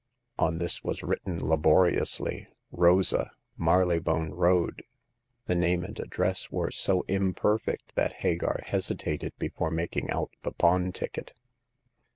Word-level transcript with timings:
On 0.39 0.55
this 0.55 0.83
was 0.83 1.03
written 1.03 1.37
labori 1.39 1.95
ously:" 2.01 2.47
Rosa, 2.83 3.29
Marylebone 3.55 4.31
Road." 4.31 4.81
The 5.45 5.53
name 5.53 5.83
and 5.85 5.99
address 5.99 6.49
were 6.49 6.71
so 6.71 7.01
imperfect 7.07 7.93
that 7.93 8.13
Hagar 8.23 8.61
hesi 8.65 8.95
tated 8.95 9.33
before 9.37 9.69
making 9.69 10.09
out 10.09 10.31
the 10.41 10.53
pawn 10.53 10.91
ticket. 10.91 11.33